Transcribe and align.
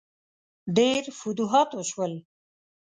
ډیر 0.77 1.03
فتوحات 1.19 1.69
وشول. 1.73 2.13